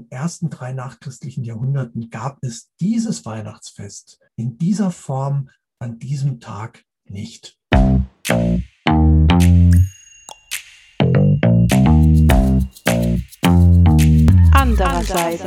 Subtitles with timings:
[0.00, 6.84] den ersten drei nachchristlichen Jahrhunderten gab es dieses Weihnachtsfest in dieser Form an diesem Tag
[7.04, 7.58] nicht.
[14.52, 15.44] Andererseits.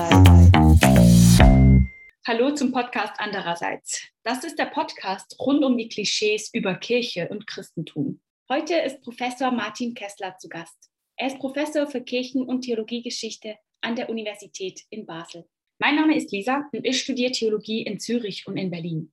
[2.27, 4.03] Hallo zum Podcast Andererseits.
[4.23, 8.21] Das ist der Podcast rund um die Klischees über Kirche und Christentum.
[8.49, 10.91] Heute ist Professor Martin Kessler zu Gast.
[11.15, 15.47] Er ist Professor für Kirchen- und Theologiegeschichte an der Universität in Basel.
[15.79, 19.11] Mein Name ist Lisa und ich studiere Theologie in Zürich und in Berlin.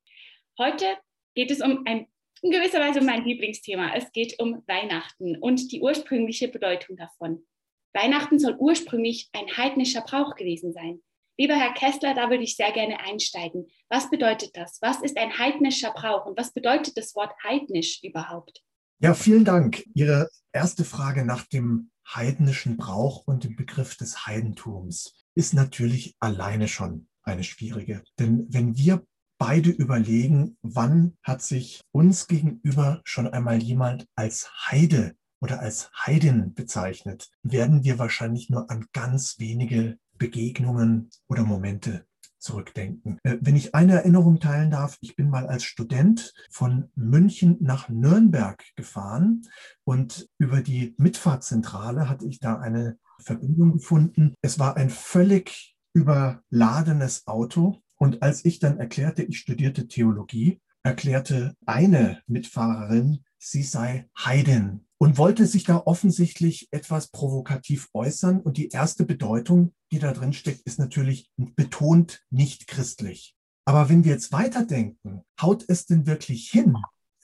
[0.59, 0.87] Heute
[1.35, 2.07] geht es um ein
[2.43, 3.93] in gewisser Weise um mein Lieblingsthema.
[3.95, 7.47] Es geht um Weihnachten und die ursprüngliche Bedeutung davon.
[7.93, 11.03] Weihnachten soll ursprünglich ein heidnischer Brauch gewesen sein.
[11.37, 13.67] Lieber Herr Kessler, da würde ich sehr gerne einsteigen.
[13.89, 14.79] Was bedeutet das?
[14.81, 18.63] Was ist ein heidnischer Brauch und was bedeutet das Wort heidnisch überhaupt?
[19.03, 19.83] Ja, vielen Dank.
[19.95, 26.69] Ihre erste Frage nach dem heidnischen Brauch und dem Begriff des Heidentums ist natürlich alleine
[26.69, 28.03] schon eine schwierige.
[28.19, 29.05] Denn wenn wir
[29.39, 36.53] beide überlegen, wann hat sich uns gegenüber schon einmal jemand als Heide oder als Heidin
[36.53, 42.07] bezeichnet, werden wir wahrscheinlich nur an ganz wenige Begegnungen oder Momente
[42.41, 43.19] zurückdenken.
[43.23, 47.89] Äh, wenn ich eine Erinnerung teilen darf, ich bin mal als Student von München nach
[47.89, 49.43] Nürnberg gefahren
[49.85, 54.35] und über die Mitfahrzentrale hatte ich da eine Verbindung gefunden.
[54.43, 61.55] Es war ein völlig überladenes Auto und als ich dann erklärte, ich studierte Theologie, erklärte
[61.67, 68.41] eine Mitfahrerin, sie sei Heidin und wollte sich da offensichtlich etwas provokativ äußern.
[68.41, 73.35] Und die erste Bedeutung, die da drin steckt, ist natürlich betont nicht christlich.
[73.65, 76.77] Aber wenn wir jetzt weiterdenken, haut es denn wirklich hin,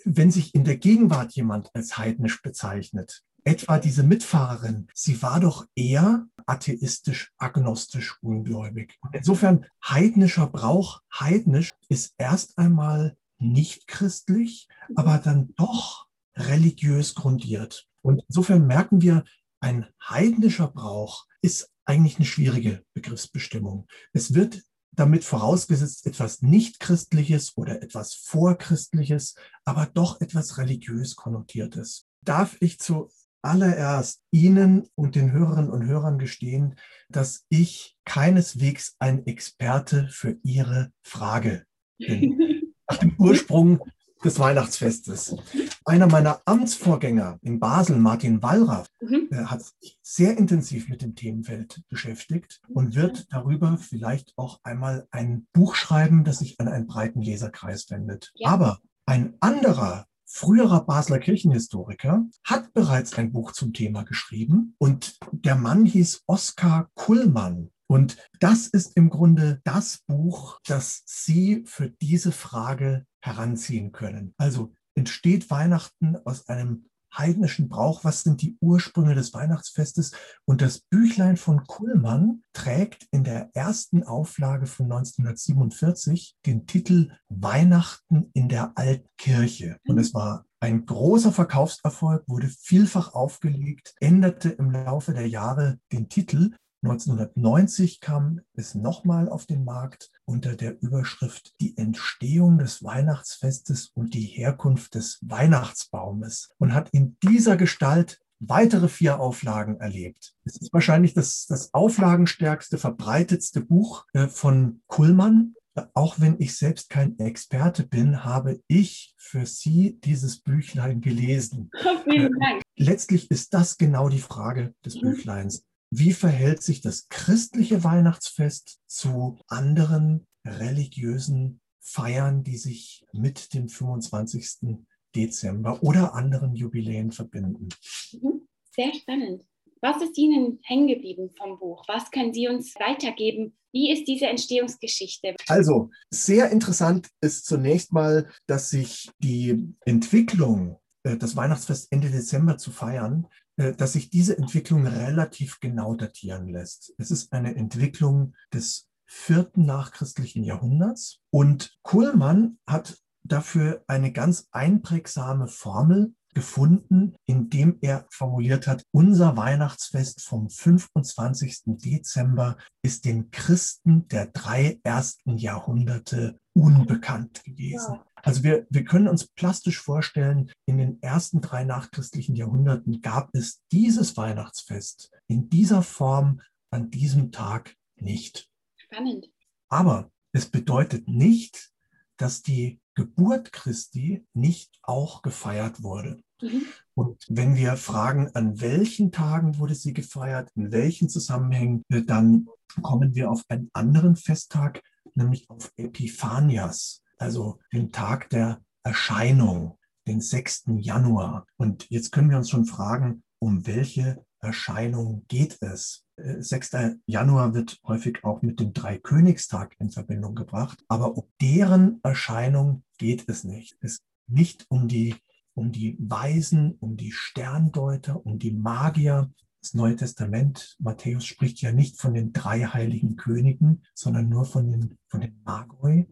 [0.04, 3.22] wenn sich in der Gegenwart jemand als heidnisch bezeichnet?
[3.44, 8.98] Etwa diese Mitfahrerin, sie war doch eher atheistisch, agnostisch, ungläubig.
[9.12, 16.05] Insofern heidnischer Brauch, heidnisch ist erst einmal nicht christlich, aber dann doch
[16.36, 17.86] religiös grundiert.
[18.02, 19.24] Und insofern merken wir,
[19.60, 23.86] ein heidnischer Brauch ist eigentlich eine schwierige Begriffsbestimmung.
[24.12, 32.06] Es wird damit vorausgesetzt etwas Nichtchristliches oder etwas Vorchristliches, aber doch etwas religiös konnotiertes.
[32.22, 36.76] Darf ich zuallererst Ihnen und den Hörerinnen und Hörern gestehen,
[37.08, 41.66] dass ich keineswegs ein Experte für Ihre Frage
[41.98, 42.74] bin.
[42.88, 43.80] Nach dem Ursprung
[44.24, 45.36] des Weihnachtsfestes.
[45.84, 49.28] Einer meiner Amtsvorgänger in Basel, Martin Wallraff, mhm.
[49.30, 55.06] Äh, hat sich sehr intensiv mit dem Themenfeld beschäftigt und wird darüber vielleicht auch einmal
[55.10, 58.32] ein Buch schreiben, das sich an einen breiten Leserkreis wendet.
[58.34, 58.50] Ja.
[58.50, 65.54] Aber ein anderer früherer Basler Kirchenhistoriker, hat bereits ein Buch zum Thema geschrieben und der
[65.54, 67.70] Mann hieß Oskar Kullmann.
[67.88, 74.34] Und das ist im Grunde das Buch, das Sie für diese Frage heranziehen können.
[74.38, 80.12] Also entsteht Weihnachten aus einem heidnischen Brauch, was sind die Ursprünge des Weihnachtsfestes?
[80.44, 88.30] Und das Büchlein von Kuhlmann trägt in der ersten Auflage von 1947 den Titel Weihnachten
[88.34, 89.78] in der Altkirche.
[89.86, 96.08] Und es war ein großer Verkaufserfolg, wurde vielfach aufgelegt, änderte im Laufe der Jahre den
[96.08, 96.52] Titel
[96.86, 104.14] 1990 kam es nochmal auf den Markt unter der Überschrift Die Entstehung des Weihnachtsfestes und
[104.14, 110.34] die Herkunft des Weihnachtsbaumes und hat in dieser Gestalt weitere vier Auflagen erlebt.
[110.44, 115.54] Es ist wahrscheinlich das, das auflagenstärkste, verbreitetste Buch äh, von Kullmann.
[115.92, 121.70] Auch wenn ich selbst kein Experte bin, habe ich für Sie dieses Büchlein gelesen.
[122.04, 122.62] Vielen äh, Dank.
[122.76, 125.00] Letztlich ist das genau die Frage des mhm.
[125.00, 125.65] Büchleins.
[125.90, 134.78] Wie verhält sich das christliche Weihnachtsfest zu anderen religiösen Feiern, die sich mit dem 25.
[135.14, 137.68] Dezember oder anderen Jubiläen verbinden?
[138.12, 138.46] Mhm.
[138.74, 139.44] Sehr spannend.
[139.80, 141.84] Was ist Ihnen hängen geblieben vom Buch?
[141.86, 143.56] Was können Sie uns weitergeben?
[143.72, 145.36] Wie ist diese Entstehungsgeschichte?
[145.48, 152.58] Also, sehr interessant ist zunächst mal, dass sich die Entwicklung, äh, das Weihnachtsfest Ende Dezember
[152.58, 156.92] zu feiern, dass sich diese Entwicklung relativ genau datieren lässt.
[156.98, 165.48] Es ist eine Entwicklung des vierten nachchristlichen Jahrhunderts und Kuhlmann hat dafür eine ganz einprägsame
[165.48, 171.62] Formel gefunden, indem er formuliert hat, unser Weihnachtsfest vom 25.
[171.64, 178.00] Dezember ist den Christen der drei ersten Jahrhunderte unbekannt gewesen.
[178.26, 183.62] Also wir, wir können uns plastisch vorstellen, in den ersten drei nachchristlichen Jahrhunderten gab es
[183.70, 186.40] dieses Weihnachtsfest in dieser Form
[186.70, 188.50] an diesem Tag nicht.
[188.76, 189.30] Spannend.
[189.68, 191.70] Aber es bedeutet nicht,
[192.16, 196.20] dass die Geburt Christi nicht auch gefeiert wurde.
[196.42, 196.62] Mhm.
[196.94, 202.48] Und wenn wir fragen, an welchen Tagen wurde sie gefeiert, in welchen Zusammenhängen, äh, dann
[202.82, 204.82] kommen wir auf einen anderen Festtag,
[205.14, 210.64] nämlich auf Epiphanias, also den Tag der Erscheinung, den 6.
[210.78, 211.46] Januar.
[211.56, 216.04] Und jetzt können wir uns schon fragen, um welche Erscheinung geht es?
[216.16, 216.72] 6.
[216.74, 222.84] Äh, Januar wird häufig auch mit dem Dreikönigstag in Verbindung gebracht, aber um deren Erscheinung
[222.96, 223.76] geht es nicht.
[223.80, 225.14] Es geht nicht um die,
[225.54, 229.30] um die Weisen, um die Sterndeuter, um die Magier.
[229.62, 234.70] Das Neue Testament, Matthäus spricht ja nicht von den drei heiligen Königen, sondern nur von
[234.70, 236.06] den, von den Magoi,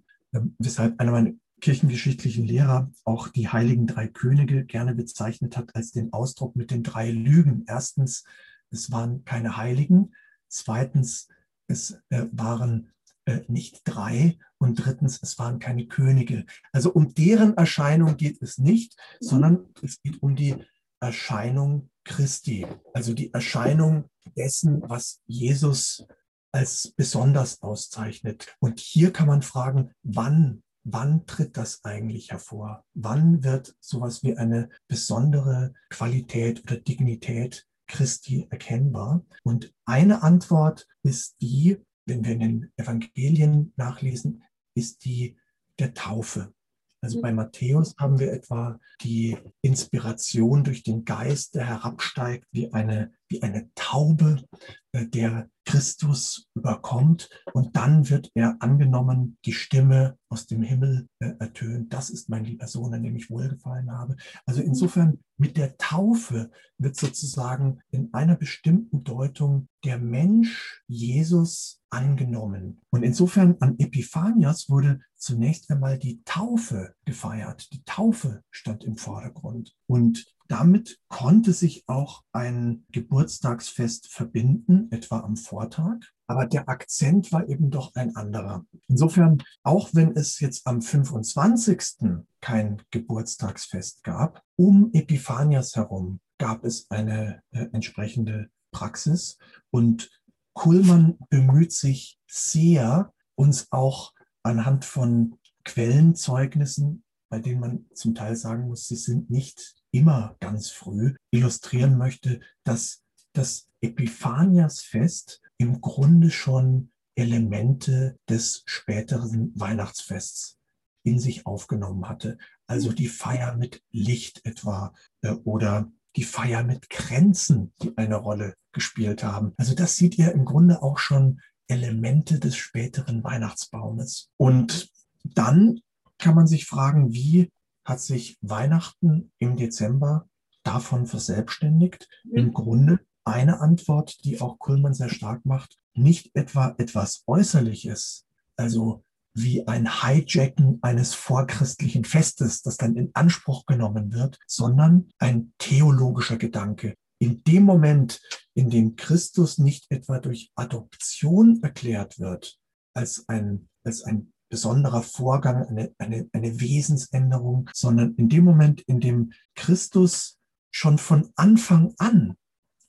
[0.59, 6.13] weshalb einer meiner kirchengeschichtlichen Lehrer auch die heiligen drei Könige gerne bezeichnet hat als den
[6.13, 7.65] Ausdruck mit den drei Lügen.
[7.67, 8.25] Erstens,
[8.71, 10.15] es waren keine Heiligen.
[10.49, 11.29] Zweitens,
[11.67, 12.93] es äh, waren
[13.25, 14.39] äh, nicht drei.
[14.59, 16.45] Und drittens, es waren keine Könige.
[16.73, 20.57] Also um deren Erscheinung geht es nicht, sondern es geht um die
[21.01, 22.67] Erscheinung Christi.
[22.93, 26.07] Also die Erscheinung dessen, was Jesus
[26.55, 28.55] als besonders auszeichnet.
[28.61, 32.85] Und hier kann man fragen, wann wann tritt das eigentlich hervor?
[32.95, 39.25] Wann wird sowas wie eine besondere Qualität oder Dignität Christi erkennbar?
[39.43, 45.37] Und eine Antwort ist die, wenn wir in den Evangelien nachlesen, ist die
[45.79, 46.53] der Taufe.
[47.01, 53.13] Also bei Matthäus haben wir etwa die Inspiration durch den Geist, der herabsteigt wie eine,
[53.35, 54.45] wie eine Taube,
[54.93, 61.33] äh, der Christus überkommt und dann wird er angenommen, die Stimme aus dem Himmel äh,
[61.41, 61.93] ertönt.
[61.93, 64.17] Das ist mein lieber Sohn, an dem ich wohlgefallen habe.
[64.47, 64.69] Also mhm.
[64.69, 72.83] insofern mit der Taufe wird sozusagen in einer bestimmten Deutung der Mensch Jesus angenommen.
[72.91, 77.73] Und insofern an Epiphanias wurde zunächst einmal die Taufe gefeiert.
[77.73, 79.75] Die Taufe stand im Vordergrund.
[79.87, 85.97] Und damit konnte sich auch ein Geburtstagsfest verbinden, etwa am Vortag.
[86.27, 88.65] Aber der Akzent war eben doch ein anderer.
[88.89, 92.23] Insofern, auch wenn es jetzt am 25.
[92.41, 99.39] kein Geburtstagsfest gab, um Epiphanias herum gab es eine äh, entsprechende Praxis.
[99.71, 100.11] Und
[100.55, 104.13] Kuhlmann bemüht sich sehr, uns auch
[104.43, 110.71] anhand von Quellenzeugnissen, bei denen man zum Teil sagen muss, sie sind nicht immer ganz
[110.71, 113.03] früh illustrieren möchte, dass
[113.33, 120.59] das Epiphaniasfest im Grunde schon Elemente des späteren Weihnachtsfests
[121.05, 122.39] in sich aufgenommen hatte.
[122.67, 128.55] Also die Feier mit Licht etwa äh, oder die Feier mit Kränzen, die eine Rolle
[128.73, 129.53] gespielt haben.
[129.57, 134.31] Also das sieht ihr im Grunde auch schon Elemente des späteren Weihnachtsbaumes.
[134.37, 134.91] Und
[135.23, 135.81] dann
[136.19, 137.51] kann man sich fragen, wie
[137.85, 140.29] hat sich Weihnachten im Dezember
[140.63, 142.09] davon verselbstständigt.
[142.25, 142.37] Mhm.
[142.37, 148.27] Im Grunde eine Antwort, die auch Kuhlmann sehr stark macht, nicht etwa etwas Äußerliches,
[148.57, 149.05] also
[149.35, 156.37] wie ein Hijacken eines vorchristlichen Festes, das dann in Anspruch genommen wird, sondern ein theologischer
[156.37, 156.95] Gedanke.
[157.19, 158.21] In dem Moment,
[158.55, 162.59] in dem Christus nicht etwa durch Adoption erklärt wird,
[162.93, 169.01] als ein, als ein besonderer Vorgang, eine, eine, eine Wesensänderung, sondern in dem Moment, in
[169.01, 170.39] dem Christus
[170.71, 172.37] schon von Anfang an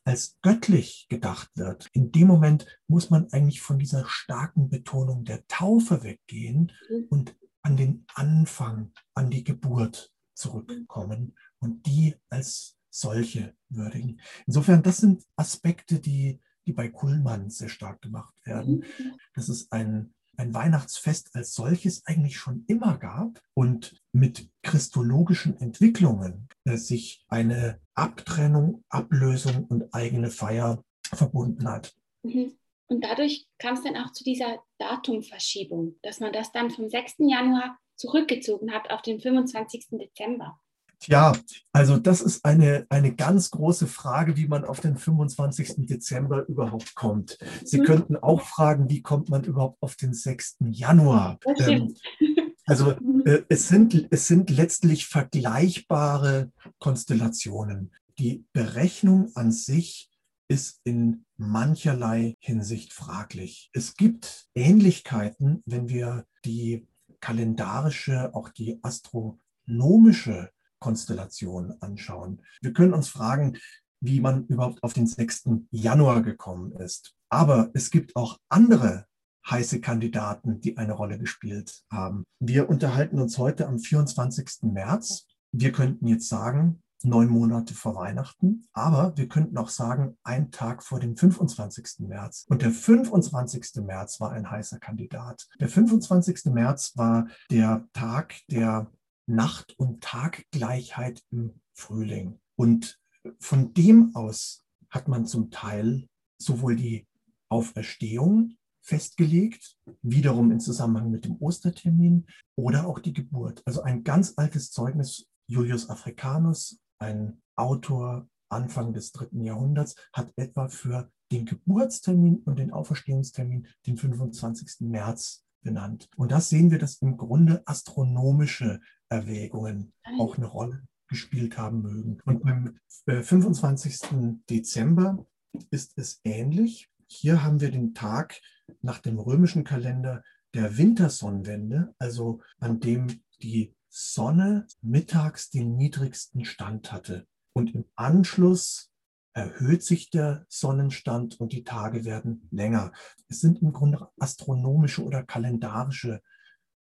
[0.04, 5.48] als göttlich gedacht wird, in dem Moment muss man eigentlich von dieser starken Betonung der
[5.48, 7.06] Taufe weggehen mhm.
[7.10, 14.22] und an den Anfang, an die Geburt zurückkommen und die als solche würdigen.
[14.46, 18.86] Insofern, das sind Aspekte, die, die bei Kuhlmann sehr stark gemacht werden.
[19.00, 19.20] Mhm.
[19.34, 26.48] Das ist ein ein Weihnachtsfest als solches eigentlich schon immer gab und mit christologischen Entwicklungen
[26.66, 31.94] äh, sich eine Abtrennung, Ablösung und eigene Feier verbunden hat.
[32.24, 32.58] Mhm.
[32.88, 37.16] Und dadurch kam es dann auch zu dieser Datumverschiebung, dass man das dann vom 6.
[37.20, 39.88] Januar zurückgezogen hat auf den 25.
[39.92, 40.60] Dezember.
[41.00, 41.34] Tja,
[41.72, 45.88] also das ist eine, eine ganz große Frage, wie man auf den 25.
[45.88, 47.38] Dezember überhaupt kommt.
[47.64, 47.84] Sie mhm.
[47.86, 50.58] könnten auch fragen, wie kommt man überhaupt auf den 6.
[50.70, 51.40] Januar?
[51.60, 51.96] Ähm,
[52.66, 53.24] also mhm.
[53.26, 57.92] äh, es, sind, es sind letztlich vergleichbare Konstellationen.
[58.18, 60.10] Die Berechnung an sich
[60.48, 63.70] ist in mancherlei Hinsicht fraglich.
[63.74, 66.88] Es gibt Ähnlichkeiten, wenn wir die
[67.20, 70.52] kalendarische, auch die astronomische
[70.86, 72.44] Konstellation anschauen.
[72.62, 73.58] Wir können uns fragen,
[74.02, 75.46] wie man überhaupt auf den 6.
[75.72, 77.16] Januar gekommen ist.
[77.28, 79.08] Aber es gibt auch andere
[79.50, 82.24] heiße Kandidaten, die eine Rolle gespielt haben.
[82.40, 84.72] Wir unterhalten uns heute am 24.
[84.74, 85.26] März.
[85.52, 90.84] Wir könnten jetzt sagen, neun Monate vor Weihnachten, aber wir könnten auch sagen, ein Tag
[90.84, 92.08] vor dem 25.
[92.08, 92.46] März.
[92.48, 93.84] Und der 25.
[93.84, 95.48] März war ein heißer Kandidat.
[95.60, 96.46] Der 25.
[96.54, 98.92] März war der Tag der
[99.28, 102.40] Nacht- und Taggleichheit im Frühling.
[102.56, 103.00] Und
[103.40, 107.08] von dem aus hat man zum Teil sowohl die
[107.50, 113.64] Auferstehung festgelegt, wiederum in Zusammenhang mit dem Ostertermin oder auch die Geburt.
[113.66, 120.70] Also ein ganz altes Zeugnis, Julius Africanus, ein Autor Anfang des dritten Jahrhunderts, hat etwa
[120.70, 124.82] für den Geburtstermin und den Auferstehungstermin den 25.
[124.82, 126.08] März benannt.
[126.16, 132.20] Und das sehen wir, dass im Grunde astronomische Erwägungen auch eine Rolle gespielt haben mögen.
[132.26, 134.04] Und beim 25.
[134.04, 135.26] Äh, Dezember
[135.70, 136.90] ist es ähnlich.
[137.08, 138.42] Hier haben wir den Tag
[138.82, 146.92] nach dem römischen Kalender der Wintersonnenwende, also an dem die Sonne mittags den niedrigsten Stand
[146.92, 147.28] hatte.
[147.54, 148.92] Und im Anschluss
[149.34, 152.94] erhöht sich der Sonnenstand und die Tage werden länger.
[153.28, 156.22] Es sind im Grunde astronomische oder kalendarische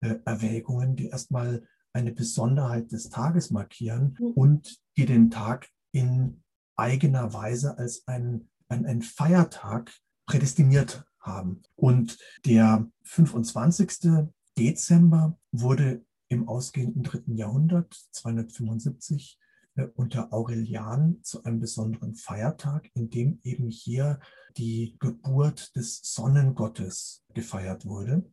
[0.00, 4.26] äh, Erwägungen, die erstmal eine Besonderheit des Tages markieren mhm.
[4.32, 6.42] und die den Tag in
[6.76, 9.92] eigener Weise als ein, ein, ein Feiertag
[10.26, 11.62] prädestiniert haben.
[11.76, 14.26] Und der 25.
[14.58, 19.38] Dezember wurde im ausgehenden dritten Jahrhundert, 275,
[19.76, 24.18] äh, unter Aurelian zu einem besonderen Feiertag, in dem eben hier
[24.56, 28.24] die Geburt des Sonnengottes gefeiert wurde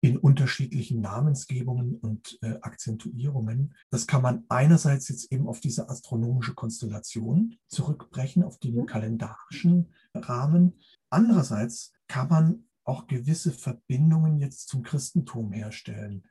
[0.00, 3.74] in unterschiedlichen Namensgebungen und äh, Akzentuierungen.
[3.90, 8.86] Das kann man einerseits jetzt eben auf diese astronomische Konstellation zurückbrechen, auf den mhm.
[8.86, 10.80] kalendarischen Rahmen.
[11.10, 16.24] Andererseits kann man auch gewisse Verbindungen jetzt zum Christentum herstellen,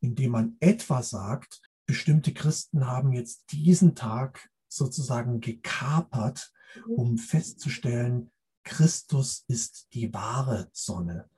[0.00, 6.52] indem man etwa sagt, bestimmte Christen haben jetzt diesen Tag sozusagen gekapert,
[6.86, 6.92] mhm.
[6.94, 8.32] um festzustellen,
[8.64, 11.28] Christus ist die wahre Sonne.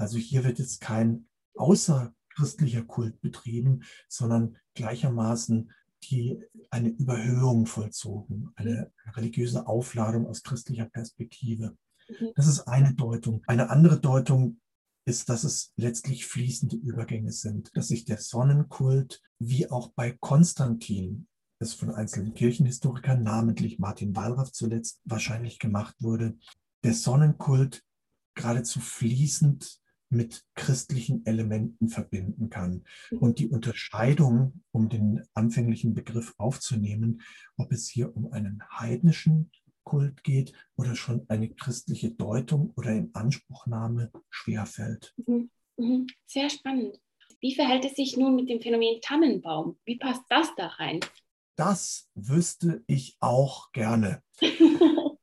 [0.00, 1.26] Also hier wird jetzt kein
[1.56, 5.72] außerchristlicher Kult betrieben, sondern gleichermaßen
[6.04, 11.76] die, eine Überhöhung vollzogen, eine religiöse Aufladung aus christlicher Perspektive.
[12.08, 12.32] Mhm.
[12.34, 13.42] Das ist eine Deutung.
[13.46, 14.60] Eine andere Deutung
[15.04, 21.26] ist, dass es letztlich fließende Übergänge sind, dass sich der Sonnenkult, wie auch bei Konstantin,
[21.58, 26.38] das von einzelnen Kirchenhistorikern, namentlich Martin Wallraff zuletzt wahrscheinlich gemacht wurde,
[26.84, 27.84] der Sonnenkult
[28.34, 32.84] geradezu fließend mit christlichen Elementen verbinden kann.
[33.10, 33.18] Mhm.
[33.18, 37.22] Und die Unterscheidung, um den anfänglichen Begriff aufzunehmen,
[37.56, 39.50] ob es hier um einen heidnischen
[39.84, 45.14] Kult geht oder schon eine christliche Deutung oder Inanspruchnahme schwerfällt.
[45.26, 45.50] Mhm.
[45.76, 46.06] Mhm.
[46.26, 47.00] Sehr spannend.
[47.40, 49.78] Wie verhält es sich nun mit dem Phänomen Tannenbaum?
[49.84, 51.00] Wie passt das da rein?
[51.56, 54.22] Das wüsste ich auch gerne.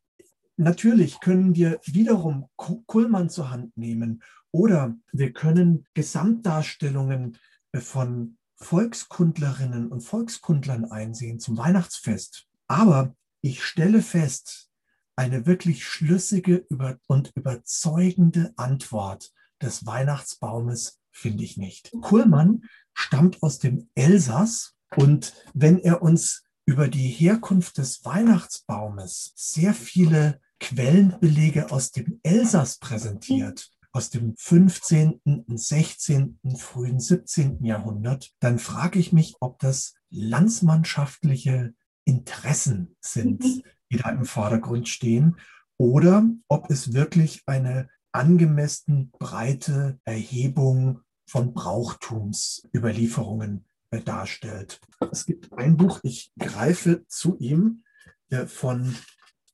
[0.57, 4.23] Natürlich können wir wiederum Kullmann zur Hand nehmen
[4.57, 7.37] oder wir können Gesamtdarstellungen
[7.75, 12.47] von Volkskundlerinnen und Volkskundlern einsehen zum Weihnachtsfest.
[12.65, 14.71] Aber ich stelle fest,
[15.15, 16.65] eine wirklich schlüssige
[17.05, 21.91] und überzeugende Antwort des Weihnachtsbaumes finde ich nicht.
[22.01, 22.63] Kuhlmann
[22.95, 30.41] stammt aus dem Elsass und wenn er uns über die Herkunft des Weihnachtsbaumes sehr viele
[30.59, 37.65] Quellenbelege aus dem Elsass präsentiert, aus dem 15., 16., frühen 17.
[37.65, 41.73] Jahrhundert, dann frage ich mich, ob das landsmannschaftliche
[42.05, 43.63] Interessen sind, mhm.
[43.91, 45.37] die da im Vordergrund stehen,
[45.77, 54.79] oder ob es wirklich eine angemessen breite Erhebung von Brauchtumsüberlieferungen äh, darstellt.
[55.11, 57.83] Es gibt ein Buch, ich greife zu ihm,
[58.29, 58.95] äh, von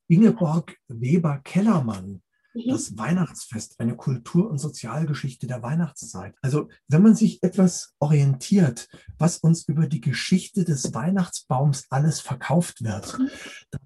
[0.10, 2.22] Ingeborg Weber-Kellermann,
[2.54, 2.70] Mhm.
[2.70, 6.36] das Weihnachtsfest, eine Kultur- und Sozialgeschichte der Weihnachtszeit.
[6.42, 12.84] Also wenn man sich etwas orientiert, was uns über die Geschichte des Weihnachtsbaums alles verkauft
[12.84, 13.30] wird, mhm.
[13.72, 13.82] dann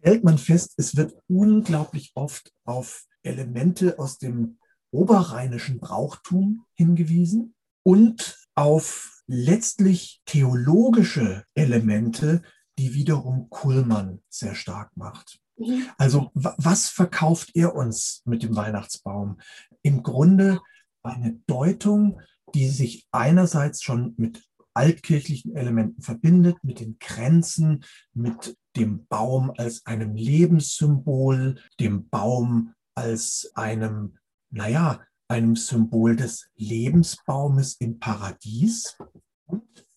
[0.00, 4.58] stellt man fest, es wird unglaublich oft auf Elemente aus dem
[4.90, 12.42] oberrheinischen Brauchtum hingewiesen und auf letztlich theologische Elemente,
[12.78, 15.40] die wiederum Kuhlmann sehr stark macht.
[15.60, 15.86] Mhm.
[15.98, 19.38] Also was verkauft er uns mit dem Weihnachtsbaum?
[19.82, 20.60] Im Grunde
[21.02, 22.20] eine Deutung,
[22.54, 24.42] die sich einerseits schon mit
[24.74, 33.50] altkirchlichen Elementen verbindet, mit den Kränzen, mit dem Baum als einem Lebenssymbol, dem Baum als
[33.54, 34.16] einem,
[34.50, 38.96] naja, einem Symbol des Lebensbaumes im Paradies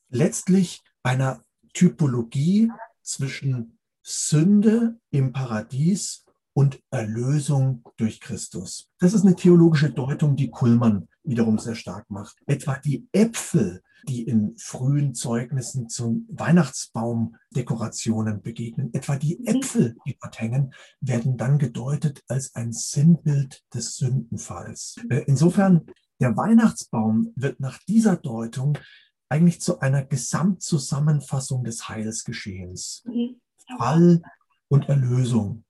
[0.10, 1.43] letztlich einer
[1.74, 3.73] Typologie zwischen
[4.03, 8.89] Sünde im Paradies und Erlösung durch Christus.
[9.00, 12.36] Das ist eine theologische Deutung, die Kuhlmann wiederum sehr stark macht.
[12.45, 19.48] Etwa die Äpfel, die in frühen Zeugnissen zu Weihnachtsbaumdekorationen begegnen, etwa die mhm.
[19.48, 24.98] Äpfel, die dort hängen, werden dann gedeutet als ein Sinnbild des Sündenfalls.
[25.10, 25.86] Äh, insofern,
[26.19, 28.77] der Weihnachtsbaum wird nach dieser Deutung
[29.29, 33.03] eigentlich zu einer Gesamtzusammenfassung des Heilsgeschehens.
[33.05, 33.41] Mhm.
[33.77, 34.22] Fall
[34.67, 35.63] und Erlösung.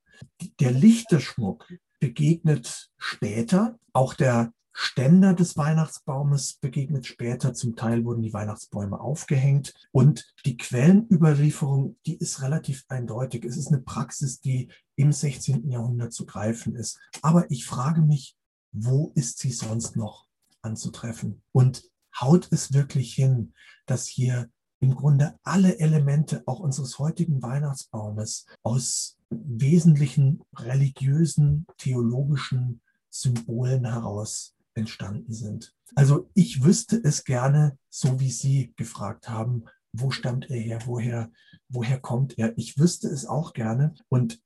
[0.60, 7.54] Der Lichterschmuck begegnet später, auch der Ständer des Weihnachtsbaumes begegnet später.
[7.54, 9.74] Zum Teil wurden die Weihnachtsbäume aufgehängt.
[9.92, 13.46] Und die Quellenüberlieferung, die ist relativ eindeutig.
[13.46, 15.70] Es ist eine Praxis, die im 16.
[15.70, 17.00] Jahrhundert zu greifen ist.
[17.22, 18.36] Aber ich frage mich,
[18.72, 20.26] wo ist sie sonst noch
[20.64, 21.44] anzutreffen?
[21.52, 21.84] Und
[22.20, 23.54] haut es wirklich hin,
[23.86, 24.50] dass hier
[24.84, 35.32] im Grunde alle Elemente auch unseres heutigen Weihnachtsbaumes aus wesentlichen religiösen, theologischen Symbolen heraus entstanden
[35.32, 35.74] sind.
[35.96, 39.64] Also ich wüsste es gerne, so wie Sie gefragt haben,
[39.94, 41.32] wo stammt er her, woher,
[41.70, 42.58] woher kommt er?
[42.58, 44.42] Ich wüsste es auch gerne und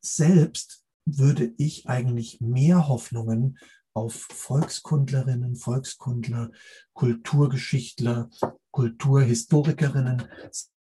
[0.00, 3.58] selbst würde ich eigentlich mehr Hoffnungen
[3.94, 6.50] auf Volkskundlerinnen, Volkskundler,
[6.94, 8.30] Kulturgeschichtler,
[8.70, 10.28] Kulturhistorikerinnen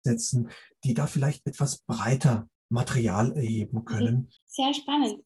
[0.02, 0.50] setzen,
[0.84, 4.30] die da vielleicht etwas breiter Material erheben können.
[4.46, 5.22] Sehr spannend.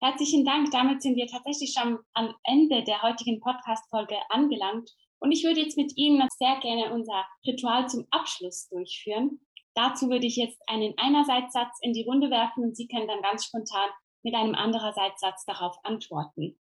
[0.00, 0.70] Herzlichen Dank.
[0.70, 4.90] Damit sind wir tatsächlich schon am Ende der heutigen Podcast-Folge angelangt.
[5.18, 9.40] Und ich würde jetzt mit Ihnen sehr gerne unser Ritual zum Abschluss durchführen.
[9.74, 13.46] Dazu würde ich jetzt einen Einerseitssatz in die Runde werfen und Sie können dann ganz
[13.46, 13.88] spontan
[14.22, 16.58] mit einem Andererseitssatz darauf antworten.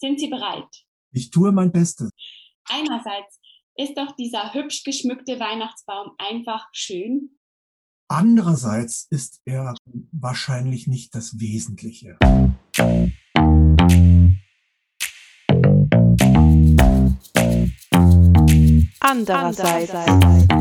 [0.00, 0.68] Sind Sie bereit?
[1.12, 2.10] Ich tue mein Bestes.
[2.68, 3.40] Einerseits
[3.74, 7.36] ist doch dieser hübsch geschmückte Weihnachtsbaum einfach schön.
[8.08, 9.74] Andererseits ist er
[10.12, 12.16] wahrscheinlich nicht das Wesentliche.
[19.00, 20.57] Andererseits.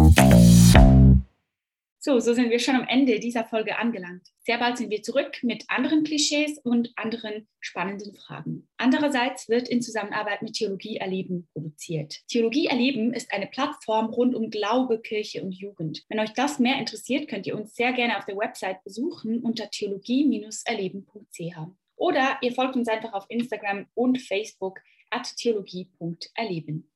[2.08, 4.30] So, so sind wir schon am Ende dieser Folge angelangt.
[4.40, 8.66] Sehr bald sind wir zurück mit anderen Klischees und anderen spannenden Fragen.
[8.78, 12.22] Andererseits wird in Zusammenarbeit mit Theologie Erleben produziert.
[12.30, 16.06] Theologie Erleben ist eine Plattform rund um Glaube, Kirche und Jugend.
[16.08, 19.70] Wenn euch das mehr interessiert, könnt ihr uns sehr gerne auf der Website besuchen unter
[19.70, 21.58] theologie-erleben.ch.
[21.98, 26.90] Oder ihr folgt uns einfach auf Instagram und Facebook at theologie.erleben.